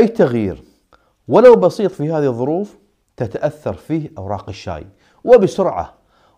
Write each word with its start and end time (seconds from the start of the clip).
أي 0.00 0.08
تغيير 0.08 0.62
ولو 1.28 1.56
بسيط 1.56 1.90
في 1.90 2.12
هذه 2.12 2.26
الظروف 2.26 2.78
تتأثر 3.16 3.74
فيه 3.74 4.10
أوراق 4.18 4.48
الشاي 4.48 4.86
وبسرعة 5.24 5.94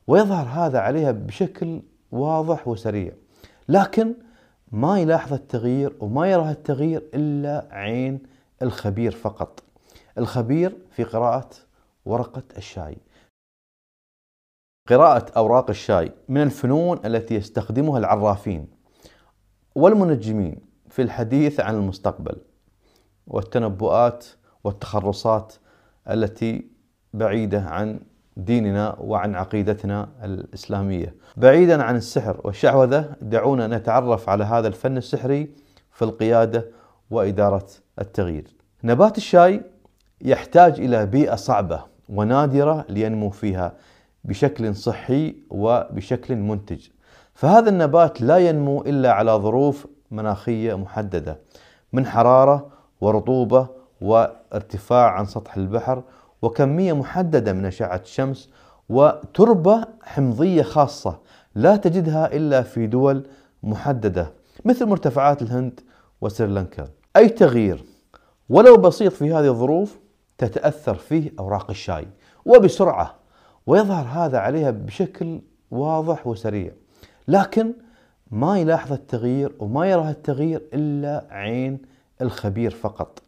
ويظهر 0.06 0.46
هذا 0.46 0.78
عليها 0.78 1.12
بشكل 1.12 1.82
واضح 2.12 2.68
وسريع. 2.68 3.12
لكن 3.68 4.14
ما 4.72 5.00
يلاحظ 5.00 5.32
التغيير 5.32 5.96
وما 6.00 6.30
يرى 6.30 6.50
التغيير 6.50 7.02
إلا 7.14 7.68
عين 7.70 8.22
الخبير 8.62 9.12
فقط. 9.12 9.62
الخبير 10.18 10.76
في 10.90 11.04
قراءة 11.04 11.50
ورقة 12.04 12.42
الشاي. 12.56 12.96
قراءة 14.88 15.32
أوراق 15.36 15.70
الشاي 15.70 16.12
من 16.28 16.42
الفنون 16.42 17.00
التي 17.04 17.34
يستخدمها 17.34 17.98
العرافين 17.98 18.68
والمنجمين 19.74 20.60
في 20.88 21.02
الحديث 21.02 21.60
عن 21.60 21.74
المستقبل. 21.74 22.36
والتنبؤات 23.26 24.26
والتخرصات 24.64 25.54
التي 26.10 26.66
بعيدة 27.14 27.60
عن 27.60 28.00
ديننا 28.36 28.96
وعن 29.00 29.34
عقيدتنا 29.34 30.08
الإسلامية. 30.24 31.14
بعيدا 31.36 31.82
عن 31.82 31.96
السحر 31.96 32.40
والشعوذة 32.44 33.16
دعونا 33.22 33.66
نتعرف 33.66 34.28
على 34.28 34.44
هذا 34.44 34.68
الفن 34.68 34.96
السحري 34.96 35.50
في 35.90 36.02
القيادة 36.02 36.66
وإدارة 37.10 37.66
التغيير. 37.98 38.56
نبات 38.84 39.16
الشاي 39.18 39.62
يحتاج 40.20 40.80
إلى 40.80 41.06
بيئة 41.06 41.34
صعبة 41.34 41.84
ونادرة 42.08 42.84
لينمو 42.88 43.30
فيها 43.30 43.72
بشكل 44.24 44.74
صحي 44.74 45.36
وبشكل 45.50 46.36
منتج. 46.36 46.88
فهذا 47.34 47.70
النبات 47.70 48.20
لا 48.20 48.38
ينمو 48.38 48.82
إلا 48.82 49.12
على 49.12 49.32
ظروف 49.32 49.86
مناخية 50.10 50.74
محددة 50.74 51.38
من 51.92 52.06
حرارة 52.06 52.70
ورطوبة 53.02 53.66
وارتفاع 54.00 55.10
عن 55.10 55.24
سطح 55.26 55.56
البحر 55.56 56.02
وكمية 56.42 56.92
محددة 56.92 57.52
من 57.52 57.64
أشعة 57.64 58.00
الشمس 58.04 58.50
وتربة 58.88 59.84
حمضية 60.02 60.62
خاصة 60.62 61.18
لا 61.54 61.76
تجدها 61.76 62.36
إلا 62.36 62.62
في 62.62 62.86
دول 62.86 63.26
محددة 63.62 64.32
مثل 64.64 64.86
مرتفعات 64.86 65.42
الهند 65.42 65.80
وسريلانكا. 66.20 66.88
أي 67.16 67.28
تغيير؟ 67.28 67.84
ولو 68.48 68.76
بسيط 68.76 69.12
في 69.12 69.32
هذه 69.32 69.48
الظروف 69.48 69.98
تتأثر 70.38 70.94
فيه 70.94 71.32
أوراق 71.38 71.70
الشاي 71.70 72.06
وبسرعة 72.44 73.14
ويظهر 73.66 74.06
هذا 74.06 74.38
عليها 74.38 74.70
بشكل 74.70 75.40
واضح 75.70 76.26
وسريع. 76.26 76.72
لكن 77.28 77.72
ما 78.30 78.58
يلاحظ 78.58 78.92
التغيير 78.92 79.52
وما 79.58 79.86
يرى 79.86 80.10
التغيير 80.10 80.62
إلا 80.74 81.26
عين 81.30 81.91
الخبير 82.22 82.70
فقط. 82.70 83.22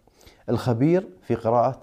الخبير 0.48 1.09
في 1.23 1.34
قراءة 1.34 1.81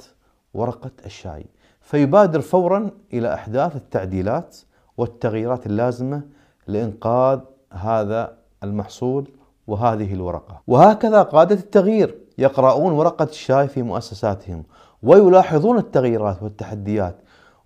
ورقة 0.54 0.92
الشاي. 1.06 1.46
فيبادر 1.82 2.42
فورا 2.42 2.90
إلى 3.14 3.34
إحداث 3.34 3.76
التعديلات 3.76 4.58
والتغييرات 4.98 5.66
اللازمة 5.66 6.22
لإنقاذ 6.68 7.40
هذا 7.72 8.38
المحصول 8.64 9.28
وهذه 9.68 10.14
الورقة. 10.14 10.62
وهكذا 10.68 11.22
قادة 11.24 11.56
التغيير. 11.56 12.18
يقرؤون 12.38 12.94
ورقة 12.94 13.24
الشاي 13.24 13.68
في 13.68 13.82
مؤسساتهم 13.82 14.64
ويلاحظون 15.04 15.78
التغييرات 15.78 16.44
والتحديات 16.44 17.16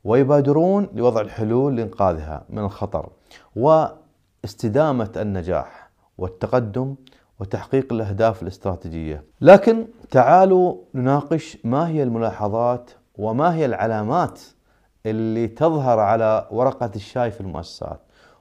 ويبادرون 0.03 0.87
لوضع 0.93 1.21
الحلول 1.21 1.75
لإنقاذها 1.75 2.43
من 2.49 2.59
الخطر 2.59 3.09
واستدامة 3.55 5.11
النجاح 5.17 5.89
والتقدم 6.17 6.95
وتحقيق 7.39 7.93
الأهداف 7.93 8.43
الاستراتيجية. 8.43 9.23
لكن 9.41 9.85
تعالوا 10.11 10.77
نناقش 10.93 11.57
ما 11.63 11.87
هي 11.87 12.03
الملاحظات 12.03 12.91
وما 13.17 13.55
هي 13.55 13.65
العلامات 13.65 14.41
اللي 15.05 15.47
تظهر 15.47 15.99
على 15.99 16.47
ورقة 16.51 16.91
الشاي 16.95 17.31
في 17.31 17.41
المؤسسات 17.41 17.99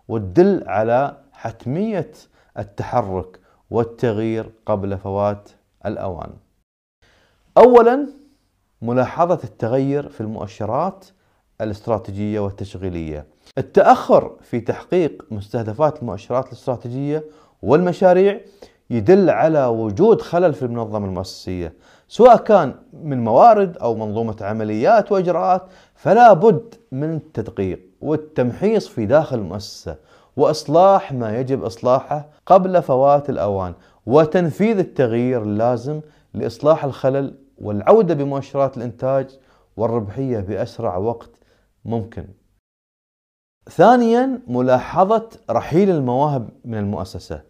وتدل 0.09 0.64
على 0.67 1.17
حتمية 1.33 2.13
التحرك 2.58 3.41
والتغيير 3.70 4.51
قبل 4.67 4.98
فوات 4.98 5.51
الأوان. 5.86 6.30
أولا 7.58 8.08
ملاحظة 8.83 9.41
التغير 9.45 10.08
في 10.08 10.20
المؤشرات 10.20 11.05
الاستراتيجية 11.61 12.41
والتشغيلية. 12.41 13.27
التأخر 13.58 14.36
في 14.42 14.61
تحقيق 14.61 15.27
مستهدفات 15.30 16.02
المؤشرات 16.02 16.47
الاستراتيجية 16.47 17.24
والمشاريع 17.63 18.41
يدل 18.96 19.30
على 19.30 19.66
وجود 19.66 20.20
خلل 20.20 20.55
في 20.55 20.62
المنظمة 20.62 21.06
المؤسسية 21.06 21.72
سواء 22.08 22.36
كان 22.36 22.74
من 22.92 23.24
موارد 23.24 23.77
أو 23.77 23.94
منظومة 23.94 24.36
عمليات 24.40 25.12
وإجراءات 25.12 25.62
فلا 25.94 26.32
بد 26.32 26.74
من 26.92 27.14
التدقيق 27.14 27.80
والتمحيص 28.00 28.88
في 28.88 29.06
داخل 29.06 29.38
المؤسسة 29.38 29.96
وإصلاح 30.36 31.12
ما 31.12 31.38
يجب 31.38 31.64
إصلاحه 31.64 32.27
قبل 32.46 32.82
فوات 32.82 33.30
الأوان 33.30 33.74
وتنفيذ 34.06 34.78
التغيير 34.78 35.42
اللازم 35.42 36.00
لإصلاح 36.34 36.84
الخلل 36.84 37.34
والعودة 37.58 38.14
بمؤشرات 38.14 38.76
الإنتاج 38.76 39.38
والربحية 39.76 40.38
بأسرع 40.40 40.96
وقت 40.96 41.30
ممكن. 41.84 42.24
ثانيا 43.70 44.40
ملاحظة 44.46 45.28
رحيل 45.50 45.90
المواهب 45.90 46.48
من 46.64 46.78
المؤسسة. 46.78 47.40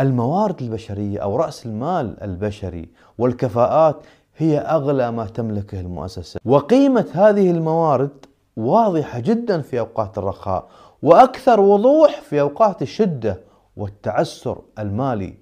الموارد 0.00 0.62
البشرية 0.62 1.18
أو 1.18 1.36
رأس 1.36 1.66
المال 1.66 2.22
البشري 2.22 2.88
والكفاءات 3.18 3.96
هي 4.36 4.58
أغلى 4.58 5.10
ما 5.12 5.24
تملكه 5.26 5.80
المؤسسة. 5.80 6.40
وقيمة 6.44 7.06
هذه 7.12 7.50
الموارد 7.50 8.10
واضحة 8.56 9.18
جدا 9.20 9.60
في 9.60 9.78
أوقات 9.78 10.18
الرخاء 10.18 10.68
وأكثر 11.02 11.60
وضوح 11.60 12.20
في 12.20 12.40
أوقات 12.40 12.82
الشدة 12.82 13.40
والتعسر 13.76 14.58
المالي 14.78 15.34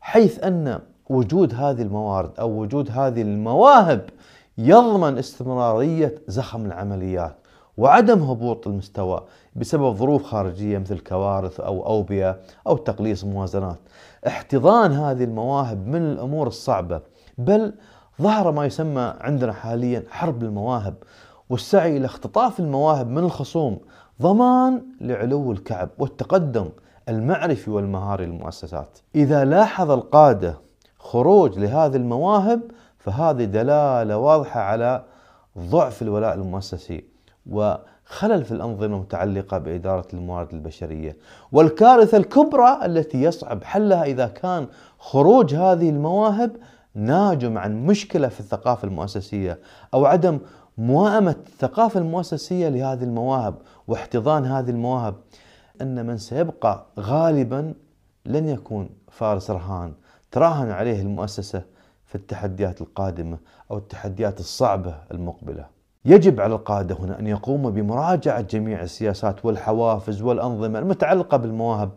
حيث 0.00 0.44
أن 0.44 0.78
وجود 1.10 1.54
هذه 1.54 1.82
الموارد 1.82 2.30
أو 2.40 2.50
وجود 2.50 2.90
هذه 2.90 3.22
المواهب 3.22 4.10
يضمن 4.58 5.18
استمرارية 5.18 6.14
زخم 6.28 6.66
العمليات. 6.66 7.36
وعدم 7.76 8.22
هبوط 8.22 8.66
المستوى 8.66 9.24
بسبب 9.56 9.94
ظروف 9.94 10.22
خارجية 10.22 10.78
مثل 10.78 10.98
كوارث 10.98 11.60
أو 11.60 11.86
أوبئة 11.86 12.38
أو 12.66 12.76
تقليص 12.76 13.24
موازنات. 13.24 13.78
احتضان 14.26 14.92
هذه 14.92 15.24
المواهب 15.24 15.86
من 15.86 16.02
الأمور 16.02 16.46
الصعبة 16.46 17.00
بل 17.38 17.72
ظهر 18.22 18.52
ما 18.52 18.66
يسمى 18.66 19.14
عندنا 19.20 19.52
حاليا 19.52 20.04
حرب 20.10 20.42
المواهب 20.42 20.94
والسعي 21.50 21.96
إلى 21.96 22.06
اختطاف 22.06 22.60
المواهب 22.60 23.08
من 23.10 23.24
الخصوم 23.24 23.78
ضمان 24.22 24.82
لعلو 25.00 25.52
الكعب 25.52 25.88
والتقدم 25.98 26.68
المعرفي 27.08 27.70
والمهاري 27.70 28.26
للمؤسسات. 28.26 28.98
إذا 29.14 29.44
لاحظ 29.44 29.90
القادة 29.90 30.58
خروج 30.98 31.58
لهذه 31.58 31.96
المواهب 31.96 32.60
فهذه 32.98 33.44
دلالة 33.44 34.18
واضحة 34.18 34.60
على 34.60 35.04
ضعف 35.58 36.02
الولاء 36.02 36.34
المؤسسي. 36.34 37.15
وخلل 37.50 38.44
في 38.44 38.52
الأنظمة 38.52 38.96
المتعلقة 38.96 39.58
بإدارة 39.58 40.06
الموارد 40.12 40.54
البشرية. 40.54 41.16
والكارثة 41.52 42.16
الكبرى 42.18 42.78
التي 42.84 43.22
يصعب 43.22 43.64
حلها 43.64 44.04
إذا 44.04 44.26
كان 44.26 44.66
خروج 44.98 45.54
هذه 45.54 45.90
المواهب 45.90 46.56
ناجم 46.94 47.58
عن 47.58 47.86
مشكلة 47.86 48.28
في 48.28 48.40
الثقافة 48.40 48.88
المؤسسية 48.88 49.58
أو 49.94 50.06
عدم 50.06 50.38
موائمة 50.78 51.36
الثقافة 51.46 52.00
المؤسسية 52.00 52.68
لهذه 52.68 53.04
المواهب 53.04 53.54
واحتضان 53.88 54.44
هذه 54.44 54.70
المواهب 54.70 55.14
أن 55.80 56.06
من 56.06 56.18
سيبقى 56.18 56.86
غالبا 57.00 57.74
لن 58.26 58.48
يكون 58.48 58.90
فارس 59.10 59.50
رهان 59.50 59.92
تراهن 60.30 60.70
عليه 60.70 61.02
المؤسسة 61.02 61.62
في 62.06 62.14
التحديات 62.14 62.80
القادمة 62.80 63.38
أو 63.70 63.78
التحديات 63.78 64.40
الصعبة 64.40 64.94
المقبلة. 65.10 65.75
يجب 66.06 66.40
على 66.40 66.54
القادة 66.54 66.94
هنا 66.94 67.18
أن 67.18 67.26
يقوموا 67.26 67.70
بمراجعة 67.70 68.40
جميع 68.40 68.82
السياسات 68.82 69.44
والحوافز 69.44 70.22
والأنظمة 70.22 70.78
المتعلقة 70.78 71.36
بالمواهب 71.36 71.90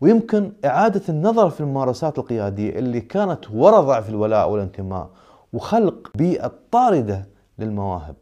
ويمكن 0.00 0.52
إعادة 0.64 1.02
النظر 1.08 1.50
في 1.50 1.60
الممارسات 1.60 2.18
القيادية 2.18 2.78
اللي 2.78 3.00
كانت 3.00 3.50
وراء 3.50 3.80
ضعف 3.80 4.08
الولاء 4.08 4.50
والانتماء 4.50 5.10
وخلق 5.52 6.10
بيئة 6.14 6.52
طاردة 6.70 7.28
للمواهب. 7.58 8.16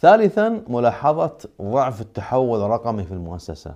ثالثا 0.00 0.62
ملاحظة 0.68 1.38
ضعف 1.62 2.00
التحول 2.00 2.60
الرقمي 2.60 3.04
في 3.04 3.12
المؤسسة. 3.12 3.74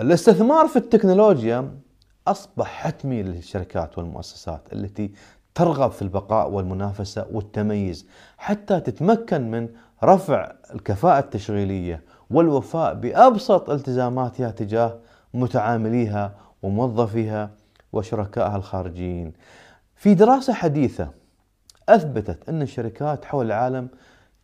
الاستثمار 0.00 0.68
في 0.68 0.76
التكنولوجيا 0.76 1.78
أصبح 2.26 2.66
حتمي 2.66 3.22
للشركات 3.22 3.98
والمؤسسات 3.98 4.72
التي 4.72 5.12
ترغب 5.54 5.90
في 5.90 6.02
البقاء 6.02 6.50
والمنافسة 6.50 7.26
والتميز 7.32 8.06
حتى 8.38 8.80
تتمكن 8.80 9.50
من 9.50 9.68
رفع 10.04 10.52
الكفاءة 10.74 11.18
التشغيلية 11.18 12.02
والوفاء 12.30 12.94
بأبسط 12.94 13.70
التزاماتها 13.70 14.50
تجاه 14.50 14.98
متعامليها 15.34 16.34
وموظفيها 16.62 17.50
وشركائها 17.92 18.56
الخارجيين. 18.56 19.32
في 19.96 20.14
دراسة 20.14 20.52
حديثة 20.52 21.08
أثبتت 21.88 22.48
أن 22.48 22.62
الشركات 22.62 23.24
حول 23.24 23.46
العالم 23.46 23.88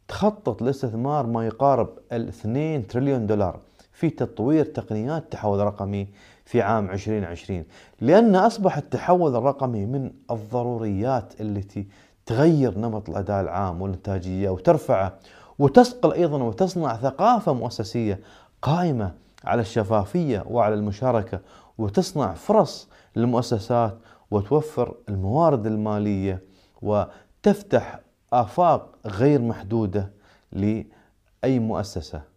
تخطط 0.09 0.63
لاستثمار 0.63 1.27
ما 1.27 1.47
يقارب 1.47 1.89
ال 2.13 2.29
2 2.29 2.87
تريليون 2.87 3.27
دولار 3.27 3.61
في 4.01 4.11
تطوير 4.11 4.65
تقنيات 4.65 5.23
التحول 5.23 5.61
الرقمي 5.61 6.09
في 6.45 6.63
عام 6.63 6.91
2020 6.91 7.65
لأن 8.01 8.37
أصبح 8.37 8.77
التحول 8.77 9.37
الرقمي 9.37 9.87
من 9.87 10.11
الضروريات 10.31 11.41
التي 11.41 11.87
تغير 12.27 12.79
نمط 12.79 13.11
الأداء 13.11 13.41
العام 13.41 13.83
والإنتاجية 13.83 14.51
وترفعه 14.51 15.19
وتصقل 15.59 16.13
أيضا 16.13 16.43
وتصنع 16.43 16.97
ثقافة 16.97 17.53
مؤسسية 17.53 18.21
قائمة 18.63 19.13
على 19.45 19.61
الشفافية 19.61 20.45
وعلى 20.47 20.75
المشاركة 20.75 21.41
وتصنع 21.79 22.33
فرص 22.33 22.89
للمؤسسات 23.17 23.99
وتوفر 24.31 24.95
الموارد 25.09 25.67
المالية 25.67 26.43
وتفتح 26.83 28.01
آفاق 28.33 28.89
غير 29.07 29.43
محدودة 29.43 30.11
لأي 30.53 31.59
مؤسسة. 31.59 32.30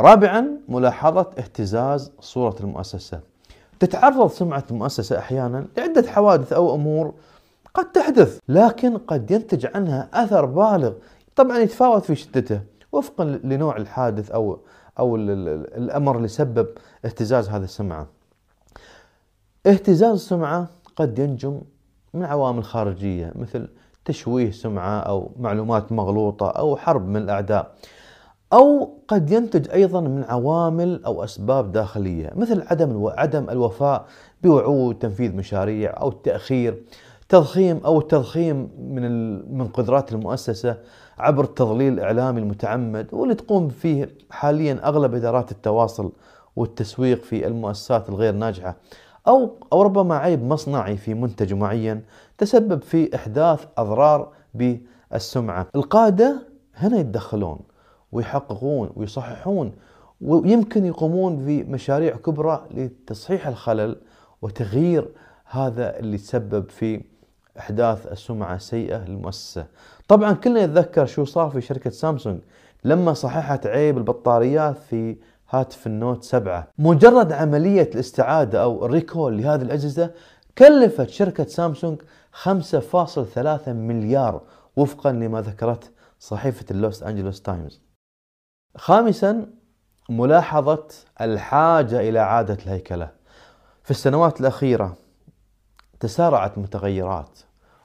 رابعا 0.00 0.46
ملاحظة 0.68 1.30
اهتزاز 1.38 2.12
صورة 2.20 2.56
المؤسسة. 2.60 3.20
تتعرض 3.80 4.30
سمعة 4.30 4.64
المؤسسة 4.70 5.18
أحيانا 5.18 5.66
لعدة 5.76 6.10
حوادث 6.10 6.52
أو 6.52 6.74
أمور 6.74 7.14
قد 7.74 7.92
تحدث 7.92 8.38
لكن 8.48 8.98
قد 8.98 9.30
ينتج 9.30 9.66
عنها 9.74 10.08
أثر 10.14 10.44
بالغ. 10.44 10.92
طبعا 11.36 11.58
يتفاوت 11.58 12.04
في 12.04 12.14
شدته. 12.14 12.60
وفقا 12.92 13.24
لنوع 13.24 13.76
الحادث 13.76 14.30
أو 14.30 14.58
أو 14.98 15.16
الأمر 15.16 16.16
اللي 16.16 16.28
سبب 16.28 16.66
اهتزاز 17.04 17.48
هذه 17.48 17.64
السمعة. 17.64 18.06
اهتزاز 19.66 20.14
السمعة 20.14 20.68
قد 20.96 21.18
ينجم 21.18 21.60
من 22.14 22.24
عوامل 22.24 22.64
خارجية 22.64 23.32
مثل 23.34 23.68
تشويه 24.04 24.50
سمعة 24.50 24.98
أو 25.00 25.30
معلومات 25.38 25.92
مغلوطة 25.92 26.50
أو 26.50 26.76
حرب 26.76 27.08
من 27.08 27.16
الأعداء. 27.16 27.74
أو 28.52 28.90
قد 29.08 29.30
ينتج 29.30 29.70
أيضا 29.70 30.00
من 30.00 30.24
عوامل 30.24 31.04
أو 31.04 31.24
أسباب 31.24 31.72
داخلية 31.72 32.30
مثل 32.36 32.62
عدم 32.66 33.06
عدم 33.06 33.50
الوفاء 33.50 34.06
بوعود 34.42 34.98
تنفيذ 34.98 35.36
مشاريع 35.36 36.00
أو 36.00 36.08
التأخير 36.08 36.82
تضخيم 37.28 37.80
أو 37.84 37.98
التضخيم 37.98 38.70
من 38.78 39.58
من 39.58 39.68
قدرات 39.68 40.12
المؤسسة 40.12 40.76
عبر 41.18 41.44
التضليل 41.44 41.92
الإعلامي 41.92 42.40
المتعمد 42.40 43.06
واللي 43.12 43.34
تقوم 43.34 43.68
فيه 43.68 44.08
حاليا 44.30 44.80
أغلب 44.88 45.14
إدارات 45.14 45.52
التواصل 45.52 46.12
والتسويق 46.56 47.22
في 47.22 47.46
المؤسسات 47.46 48.08
الغير 48.08 48.34
ناجحة 48.34 48.76
أو 49.28 49.50
أو 49.72 49.82
ربما 49.82 50.16
عيب 50.16 50.44
مصنعي 50.44 50.96
في 50.96 51.14
منتج 51.14 51.54
معين 51.54 52.02
تسبب 52.38 52.82
في 52.82 53.14
إحداث 53.14 53.64
أضرار 53.78 54.32
بالسمعة. 54.54 55.66
القادة 55.74 56.42
هنا 56.74 56.98
يتدخلون. 56.98 57.58
ويحققون 58.12 58.90
ويصححون 58.96 59.72
ويمكن 60.20 60.86
يقومون 60.86 61.36
بمشاريع 61.36 62.16
كبرى 62.16 62.66
لتصحيح 62.74 63.46
الخلل 63.46 63.96
وتغيير 64.42 65.08
هذا 65.44 65.98
اللي 65.98 66.18
تسبب 66.18 66.70
في 66.70 67.04
أحداث 67.58 68.06
السمعة 68.06 68.54
السيئة 68.54 69.04
للمؤسسة. 69.04 69.66
طبعا 70.08 70.32
كلنا 70.32 70.60
يتذكر 70.60 71.06
شو 71.06 71.24
صار 71.24 71.50
في 71.50 71.60
شركة 71.60 71.90
سامسونج 71.90 72.40
لما 72.84 73.12
صححت 73.12 73.66
عيب 73.66 73.98
البطاريات 73.98 74.78
في 74.78 75.16
هاتف 75.50 75.86
النوت 75.86 76.24
7 76.24 76.68
مجرد 76.78 77.32
عملية 77.32 77.90
الاستعادة 77.94 78.62
أو 78.62 78.86
ال 78.86 78.93
recall 78.93 79.38
لهذه 79.38 79.62
الأجهزة 79.62 80.10
كلفت 80.58 81.08
شركة 81.08 81.44
سامسونج 81.44 82.02
5.3 82.42 83.68
مليار 83.68 84.42
وفقا 84.76 85.12
لما 85.12 85.40
ذكرت 85.40 85.90
صحيفة 86.20 86.64
اللوس 86.70 87.02
أنجلوس 87.02 87.42
تايمز 87.42 87.85
خامسا 88.76 89.46
ملاحظة 90.08 90.84
الحاجة 91.20 92.00
إلى 92.00 92.18
إعادة 92.18 92.58
الهيكلة. 92.66 93.08
في 93.84 93.90
السنوات 93.90 94.40
الأخيرة 94.40 94.94
تسارعت 96.00 96.58
متغيرات 96.58 97.38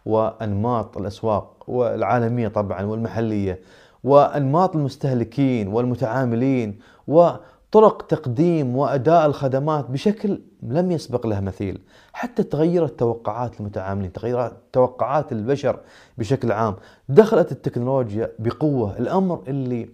وأنماط 0.06 0.98
الأسواق 0.98 1.64
والعالمية 1.68 2.48
طبعا 2.48 2.84
والمحلية 2.84 3.60
وأنماط 4.04 4.76
المستهلكين 4.76 5.68
والمتعاملين 5.68 6.80
وطرق 7.08 8.02
تقديم 8.08 8.76
وأداء 8.76 9.26
الخدمات 9.26 9.86
بشكل 9.90 10.42
لم 10.64 10.92
يسبق 10.92 11.28
له 11.28 11.40
مثيل. 11.40 11.82
حتى 12.14 12.44
تغيرت 12.44 13.00
توقعات 13.00 13.60
المتعاملين 13.60 14.14
تغيرت 14.14 14.54
توقعات 14.74 15.32
البشر 15.32 15.80
بشكل 16.18 16.52
عام. 16.52 16.76
دخلت 17.10 17.52
التكنولوجيا 17.52 18.32
بقوة. 18.40 18.98
الأمر 18.98 19.44
اللي 19.48 19.90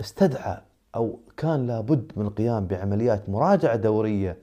استدعى 0.00 0.58
أو 0.96 1.18
كان 1.36 1.66
لابد 1.66 2.12
من 2.16 2.26
القيام 2.26 2.66
بعمليات 2.66 3.28
مراجعة 3.28 3.76
دورية 3.76 4.36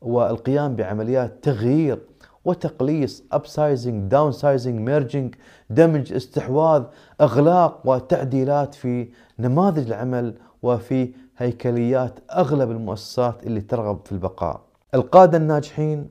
والقيام 0.00 0.76
بعمليات 0.76 1.44
تغيير 1.44 1.98
وتقليص 2.44 3.22
upsizing 3.34 4.10
downsizing 4.12 4.88
merging 4.88 5.36
دمج 5.70 6.12
استحواذ 6.12 6.82
أغلاق 7.20 7.80
وتعديلات 7.84 8.74
في 8.74 9.08
نماذج 9.38 9.86
العمل 9.86 10.34
وفي 10.62 11.12
هيكليات 11.38 12.18
أغلب 12.32 12.70
المؤسسات 12.70 13.46
اللي 13.46 13.60
ترغب 13.60 14.00
في 14.04 14.12
البقاء. 14.12 14.60
القادة 14.94 15.38
الناجحين 15.38 16.08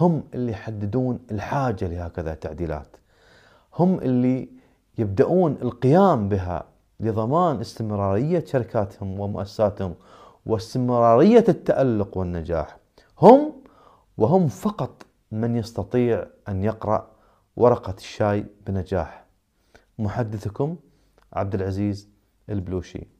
هم 0.00 0.22
اللي 0.34 0.52
يحددون 0.52 1.18
الحاجة 1.30 1.86
لهكذا 1.86 2.34
تعديلات. 2.34 2.96
هم 3.78 3.98
اللي 3.98 4.48
يبدأون 4.98 5.56
القيام 5.62 6.28
بها 6.28 6.64
لضمان 7.00 7.60
استمرارية 7.60 8.44
شركاتهم 8.44 9.20
ومؤسساتهم 9.20 9.94
واستمرارية 10.46 11.44
التألق 11.48 12.16
والنجاح. 12.18 12.76
هم 13.20 13.52
وهم 14.16 14.48
فقط 14.48 15.06
من 15.32 15.56
يستطيع 15.56 16.26
أن 16.48 16.64
يقرأ 16.64 17.10
ورقة 17.56 17.94
الشاي 17.98 18.46
بنجاح. 18.66 19.24
محدثكم 19.98 20.76
عبد 21.32 21.54
العزيز 21.54 22.08
البلوشي. 22.50 23.15